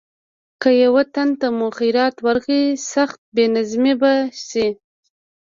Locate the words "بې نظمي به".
3.35-4.13